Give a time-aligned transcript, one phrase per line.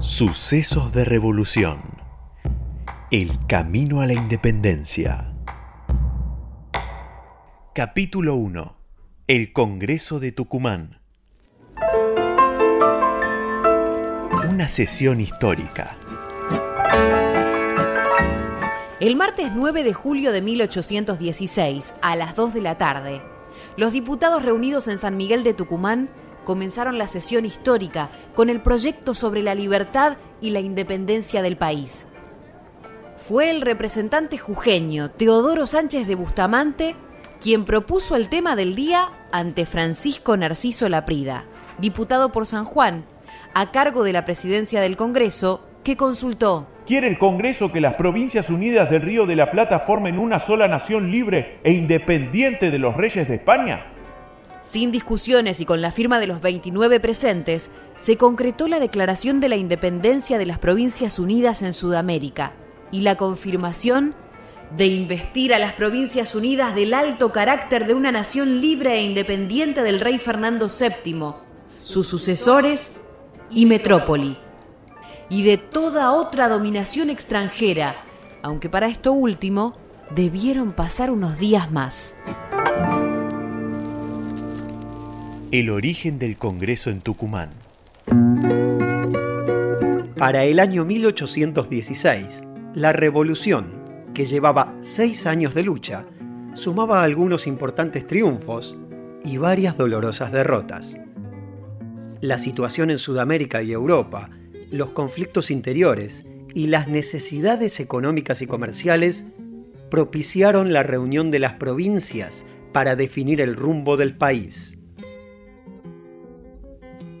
[0.00, 1.80] Sucesos de Revolución.
[3.10, 5.32] El Camino a la Independencia.
[7.74, 8.76] Capítulo 1.
[9.28, 11.00] El Congreso de Tucumán.
[14.48, 15.96] Una sesión histórica.
[19.00, 23.22] El martes 9 de julio de 1816, a las 2 de la tarde,
[23.76, 26.10] los diputados reunidos en San Miguel de Tucumán
[26.44, 32.06] comenzaron la sesión histórica con el proyecto sobre la libertad y la independencia del país.
[33.16, 36.96] Fue el representante jujeño Teodoro Sánchez de Bustamante
[37.44, 41.44] quien propuso el tema del día ante Francisco Narciso Laprida,
[41.76, 43.04] diputado por San Juan,
[43.52, 46.66] a cargo de la presidencia del Congreso, que consultó.
[46.86, 50.68] ¿Quiere el Congreso que las provincias unidas del Río de la Plata formen una sola
[50.68, 53.93] nación libre e independiente de los reyes de España?
[54.64, 59.50] Sin discusiones y con la firma de los 29 presentes, se concretó la declaración de
[59.50, 62.54] la independencia de las Provincias Unidas en Sudamérica
[62.90, 64.14] y la confirmación
[64.74, 69.82] de investir a las Provincias Unidas del alto carácter de una nación libre e independiente
[69.82, 71.34] del rey Fernando VII,
[71.82, 73.02] sus sucesores
[73.50, 74.38] y metrópoli,
[75.28, 77.96] y de toda otra dominación extranjera,
[78.42, 79.76] aunque para esto último
[80.14, 82.16] debieron pasar unos días más.
[85.54, 87.50] El origen del Congreso en Tucumán.
[90.18, 92.42] Para el año 1816,
[92.74, 96.06] la revolución, que llevaba seis años de lucha,
[96.54, 98.76] sumaba algunos importantes triunfos
[99.24, 100.98] y varias dolorosas derrotas.
[102.20, 104.30] La situación en Sudamérica y Europa,
[104.72, 109.26] los conflictos interiores y las necesidades económicas y comerciales
[109.88, 114.80] propiciaron la reunión de las provincias para definir el rumbo del país.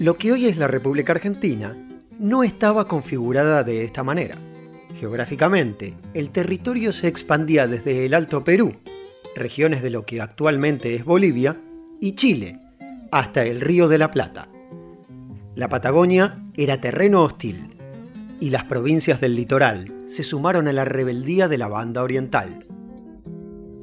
[0.00, 1.76] Lo que hoy es la República Argentina
[2.18, 4.36] no estaba configurada de esta manera.
[4.98, 8.74] Geográficamente, el territorio se expandía desde el Alto Perú,
[9.36, 11.60] regiones de lo que actualmente es Bolivia,
[12.00, 12.58] y Chile,
[13.12, 14.48] hasta el Río de la Plata.
[15.54, 17.76] La Patagonia era terreno hostil,
[18.40, 22.66] y las provincias del litoral se sumaron a la rebeldía de la banda oriental.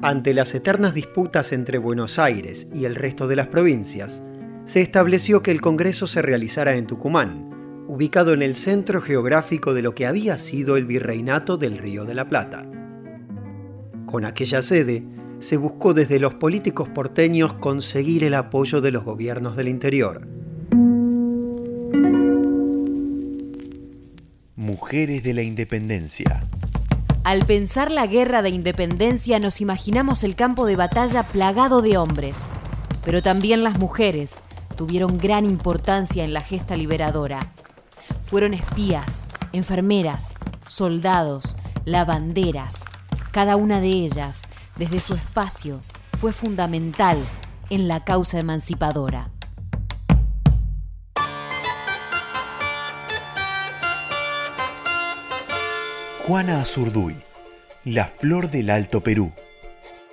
[0.00, 4.22] Ante las eternas disputas entre Buenos Aires y el resto de las provincias,
[4.68, 9.80] se estableció que el Congreso se realizara en Tucumán, ubicado en el centro geográfico de
[9.80, 12.66] lo que había sido el virreinato del Río de la Plata.
[14.04, 15.04] Con aquella sede,
[15.40, 20.28] se buscó desde los políticos porteños conseguir el apoyo de los gobiernos del interior.
[24.54, 26.44] Mujeres de la Independencia.
[27.24, 32.50] Al pensar la guerra de independencia nos imaginamos el campo de batalla plagado de hombres,
[33.02, 34.42] pero también las mujeres,
[34.78, 37.40] tuvieron gran importancia en la gesta liberadora.
[38.24, 40.34] Fueron espías, enfermeras,
[40.68, 42.84] soldados, lavanderas.
[43.32, 44.42] Cada una de ellas,
[44.76, 45.80] desde su espacio,
[46.20, 47.18] fue fundamental
[47.70, 49.32] en la causa emancipadora.
[56.24, 57.16] Juana Azurduy,
[57.84, 59.32] la flor del Alto Perú.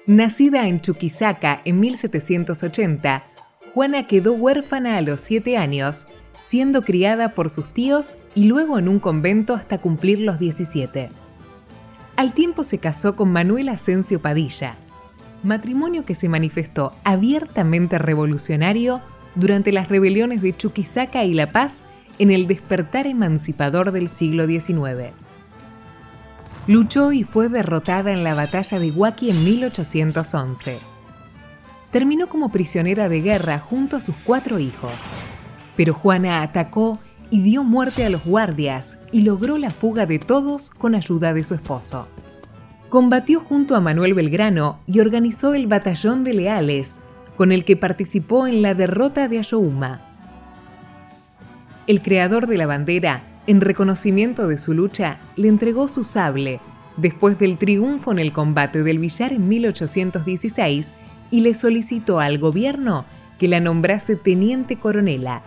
[0.07, 3.34] Nacida en Chuquisaca en 1780,
[3.75, 6.07] Juana quedó huérfana a los siete años,
[6.41, 11.09] siendo criada por sus tíos y luego en un convento hasta cumplir los 17.
[12.15, 14.77] Al tiempo se casó con Manuel Asensio Padilla,
[15.43, 19.01] matrimonio que se manifestó abiertamente revolucionario
[19.35, 21.83] durante las rebeliones de Chuquisaca y La Paz
[22.17, 25.11] en el despertar emancipador del siglo XIX.
[26.67, 30.94] Luchó y fue derrotada en la batalla de Huaki en 1811
[31.95, 34.91] terminó como prisionera de guerra junto a sus cuatro hijos.
[35.78, 40.69] Pero Juana atacó y dio muerte a los guardias y logró la fuga de todos
[40.69, 42.09] con ayuda de su esposo.
[42.89, 46.97] Combatió junto a Manuel Belgrano y organizó el Batallón de Leales,
[47.38, 50.01] con el que participó en la derrota de Ayohuma.
[51.88, 56.59] El creador de la bandera, en reconocimiento de su lucha, le entregó su sable
[56.97, 60.93] después del triunfo en el combate del Villar en 1816
[61.31, 63.05] y le solicitó al gobierno
[63.37, 65.41] que la nombrase teniente coronela.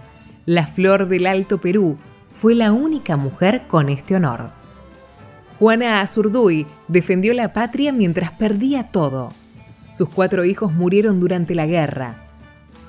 [0.46, 1.98] La flor del Alto Perú
[2.34, 4.50] fue la única mujer con este honor.
[5.58, 9.32] Juana Azurduy defendió la patria mientras perdía todo.
[9.90, 12.14] Sus cuatro hijos murieron durante la guerra.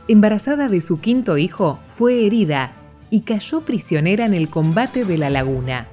[0.07, 2.71] Embarazada de su quinto hijo, fue herida
[3.09, 5.88] y cayó prisionera en el combate de la laguna.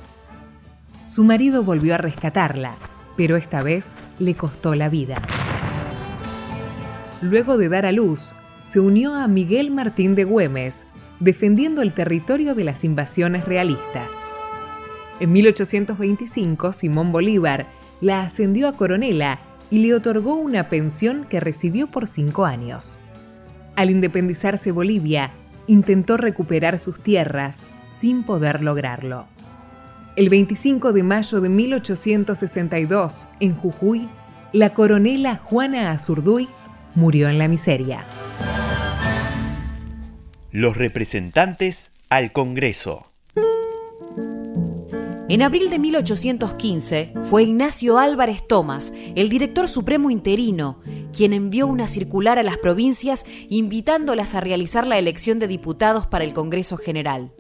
[1.04, 2.75] Su marido volvió a rescatarla,
[3.16, 5.22] pero esta vez le costó la vida.
[7.28, 10.87] Luego de dar a luz, se unió a Miguel Martín de Güemes,
[11.19, 14.12] defendiendo el territorio de las invasiones realistas.
[15.19, 17.67] En 1825, Simón Bolívar
[18.00, 19.40] la ascendió a coronela
[19.73, 23.00] y le otorgó una pensión que recibió por cinco años.
[23.75, 25.32] Al independizarse Bolivia,
[25.67, 29.26] intentó recuperar sus tierras sin poder lograrlo.
[30.14, 34.08] El 25 de mayo de 1862, en Jujuy,
[34.52, 36.49] la coronela Juana Azurduy
[36.96, 38.04] murió en la miseria.
[40.50, 43.12] Los representantes al Congreso.
[45.28, 50.81] En abril de 1815 fue Ignacio Álvarez Tomás, el director supremo interino,
[51.12, 56.25] quien envió una circular a las provincias invitándolas a realizar la elección de diputados para
[56.25, 57.32] el Congreso General.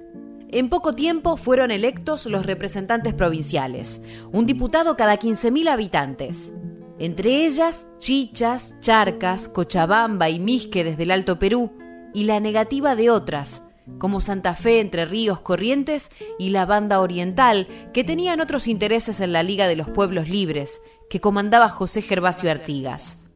[0.48, 4.02] En poco tiempo fueron electos los representantes provinciales,
[4.32, 6.52] un diputado cada 15.000 habitantes.
[6.98, 11.72] Entre ellas, Chichas, Charcas, Cochabamba y Misque desde el Alto Perú,
[12.14, 13.62] y la negativa de otras,
[13.98, 19.32] como Santa Fe, Entre Ríos, Corrientes y la Banda Oriental, que tenían otros intereses en
[19.32, 23.34] la Liga de los Pueblos Libres, que comandaba José Gervasio Artigas.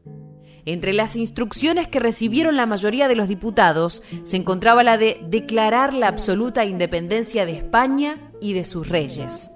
[0.65, 5.95] Entre las instrucciones que recibieron la mayoría de los diputados se encontraba la de declarar
[5.95, 9.51] la absoluta independencia de España y de sus reyes.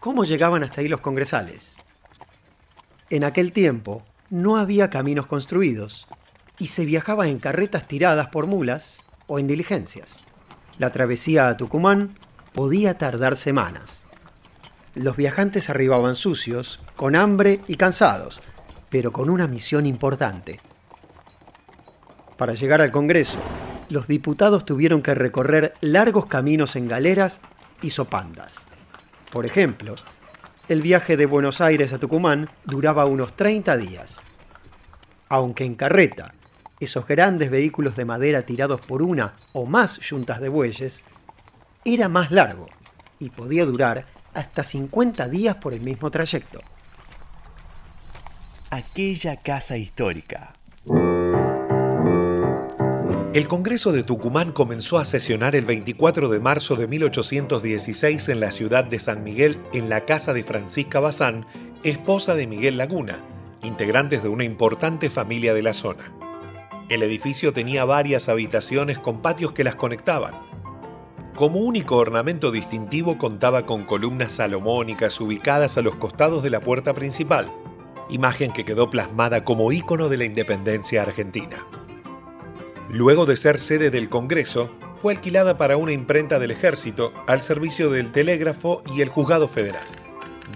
[0.00, 1.76] ¿Cómo llegaban hasta ahí los congresales?
[3.10, 6.06] En aquel tiempo no había caminos construidos,
[6.58, 10.18] y se viajaba en carretas tiradas por mulas o en diligencias.
[10.78, 12.14] La travesía a Tucumán
[12.54, 14.04] podía tardar semanas.
[14.94, 18.40] Los viajantes arribaban sucios, con hambre y cansados,
[18.88, 20.60] pero con una misión importante.
[22.38, 23.38] Para llegar al Congreso,
[23.90, 27.42] los diputados tuvieron que recorrer largos caminos en galeras
[27.82, 28.66] y sopandas.
[29.32, 29.94] Por ejemplo,
[30.68, 34.22] el viaje de Buenos Aires a Tucumán duraba unos 30 días.
[35.28, 36.34] Aunque en carreta
[36.80, 41.04] esos grandes vehículos de madera tirados por una o más yuntas de bueyes,
[41.84, 42.66] era más largo
[43.18, 46.60] y podía durar hasta 50 días por el mismo trayecto.
[48.70, 50.54] Aquella casa histórica.
[53.32, 58.50] El Congreso de Tucumán comenzó a sesionar el 24 de marzo de 1816 en la
[58.50, 61.46] ciudad de San Miguel en la casa de Francisca Bazán,
[61.84, 63.20] esposa de Miguel Laguna,
[63.62, 66.12] integrantes de una importante familia de la zona.
[66.88, 70.34] El edificio tenía varias habitaciones con patios que las conectaban.
[71.36, 76.94] Como único ornamento distintivo contaba con columnas salomónicas ubicadas a los costados de la puerta
[76.94, 77.46] principal,
[78.08, 81.64] imagen que quedó plasmada como ícono de la independencia argentina.
[82.92, 87.88] Luego de ser sede del Congreso, fue alquilada para una imprenta del ejército al servicio
[87.88, 89.84] del telégrafo y el juzgado federal.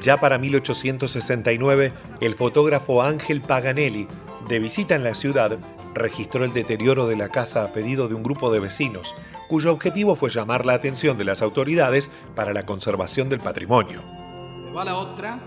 [0.03, 4.09] Ya para 1869, el fotógrafo Ángel Paganelli,
[4.49, 5.59] de visita en la ciudad,
[5.95, 9.15] registró el deterioro de la casa a pedido de un grupo de vecinos,
[9.49, 14.03] cuyo objetivo fue llamar la atención de las autoridades para la conservación del patrimonio.
[14.97, 15.41] otra.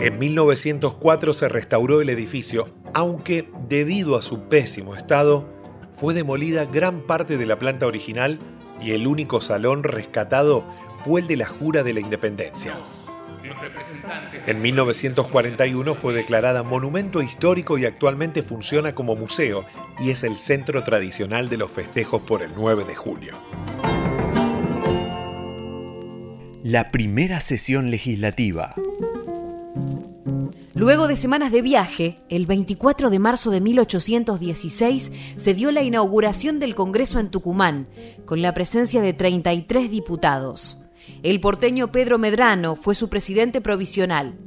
[0.00, 5.48] En 1904 se restauró el edificio, aunque debido a su pésimo estado,
[5.94, 8.38] fue demolida gran parte de la planta original
[8.80, 10.64] y el único salón rescatado
[10.98, 12.78] fue el de la Jura de la Independencia.
[14.46, 19.64] En 1941 fue declarada monumento histórico y actualmente funciona como museo
[19.98, 23.34] y es el centro tradicional de los festejos por el 9 de julio.
[26.62, 28.74] La primera sesión legislativa.
[30.78, 36.60] Luego de semanas de viaje, el 24 de marzo de 1816 se dio la inauguración
[36.60, 37.88] del Congreso en Tucumán,
[38.24, 40.80] con la presencia de 33 diputados.
[41.24, 44.38] El porteño Pedro Medrano fue su presidente provisional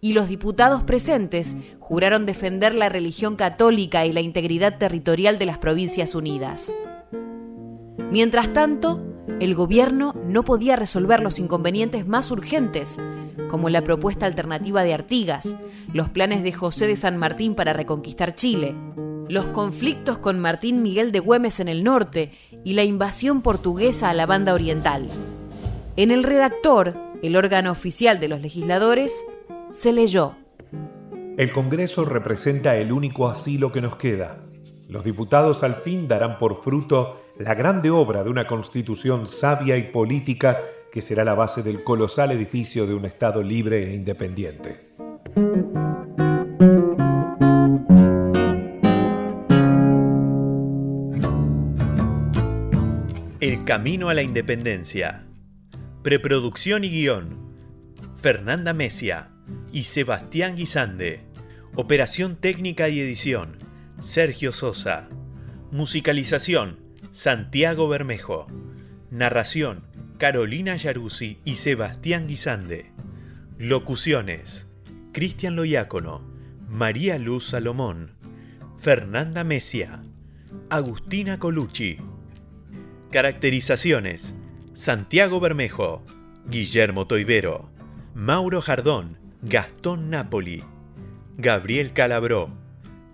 [0.00, 5.58] y los diputados presentes juraron defender la religión católica y la integridad territorial de las
[5.58, 6.72] Provincias Unidas.
[8.12, 12.98] Mientras tanto, el gobierno no podía resolver los inconvenientes más urgentes,
[13.48, 15.56] como la propuesta alternativa de Artigas,
[15.92, 18.74] los planes de José de San Martín para reconquistar Chile,
[19.28, 22.32] los conflictos con Martín Miguel de Güemes en el norte
[22.64, 25.08] y la invasión portuguesa a la banda oriental.
[25.96, 29.24] En el redactor, el órgano oficial de los legisladores,
[29.70, 30.36] se leyó.
[31.36, 34.44] El Congreso representa el único asilo que nos queda.
[34.94, 39.90] Los diputados al fin darán por fruto la grande obra de una constitución sabia y
[39.90, 40.60] política
[40.92, 44.94] que será la base del colosal edificio de un Estado libre e independiente.
[53.40, 55.26] El camino a la independencia
[56.04, 57.52] Preproducción y guion.
[58.22, 59.32] Fernanda Mesia
[59.72, 61.24] y Sebastián Guisande.
[61.74, 63.73] Operación técnica y edición.
[64.00, 65.08] Sergio Sosa.
[65.70, 66.78] Musicalización,
[67.10, 68.46] Santiago Bermejo.
[69.10, 69.84] Narración,
[70.18, 72.90] Carolina Yaruzzi y Sebastián Guisande.
[73.58, 74.68] Locuciones,
[75.12, 76.22] Cristian Loiácono,
[76.68, 78.10] María Luz Salomón,
[78.78, 80.02] Fernanda Mesia,
[80.70, 81.98] Agustina Colucci.
[83.10, 84.34] Caracterizaciones,
[84.72, 86.04] Santiago Bermejo,
[86.46, 87.70] Guillermo Toivero,
[88.14, 90.64] Mauro Jardón, Gastón Napoli,
[91.36, 92.63] Gabriel Calabró,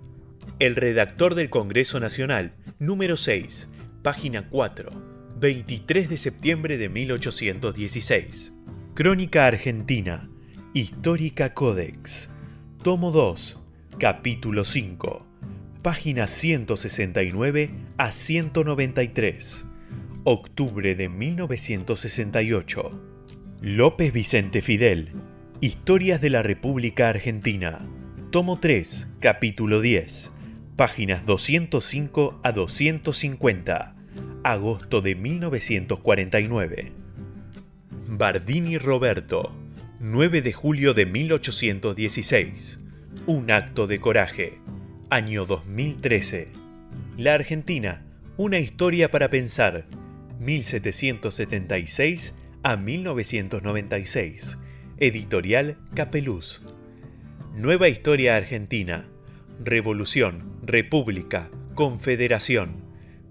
[0.58, 3.68] El redactor del Congreso Nacional, número 6,
[4.02, 4.90] página 4,
[5.38, 8.54] 23 de septiembre de 1816.
[8.94, 10.28] Crónica Argentina,
[10.74, 12.34] Histórica Codex,
[12.82, 13.62] tomo 2,
[14.00, 15.24] capítulo 5,
[15.82, 19.67] páginas 169 a 193
[20.30, 23.02] octubre de 1968.
[23.62, 25.12] López Vicente Fidel,
[25.62, 27.88] Historias de la República Argentina,
[28.30, 30.32] tomo 3, capítulo 10,
[30.76, 33.96] páginas 205 a 250,
[34.44, 36.92] agosto de 1949.
[38.06, 39.56] Bardini Roberto,
[39.98, 42.80] 9 de julio de 1816.
[43.24, 44.60] Un acto de coraje.
[45.08, 46.48] Año 2013.
[47.16, 48.04] La Argentina,
[48.36, 49.86] una historia para pensar
[50.38, 54.58] 1776 a 1996.
[54.98, 56.62] Editorial Capeluz.
[57.54, 59.08] Nueva Historia Argentina.
[59.60, 62.84] Revolución, República, Confederación.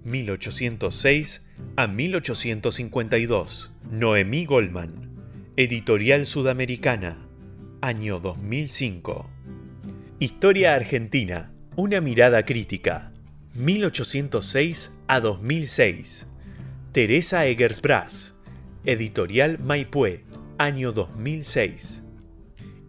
[0.04, 3.74] 1806 a 1852.
[3.90, 5.10] Noemí Goldman.
[5.56, 7.26] Editorial Sudamericana.
[7.82, 9.30] Año 2005.
[10.20, 11.54] Historia Argentina.
[11.76, 13.12] Una mirada crítica.
[13.54, 16.28] 1806 a 2006.
[16.98, 18.39] Teresa Egersbras,
[18.84, 20.25] Editorial Maipue,
[20.58, 22.01] año 2006.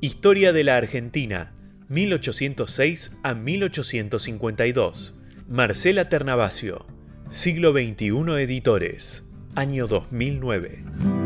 [0.01, 1.53] Historia de la Argentina,
[1.91, 5.21] 1806 a 1852.
[5.47, 6.87] Marcela Ternavasio,
[7.29, 9.25] siglo XXI Editores,
[9.55, 11.18] año 2009.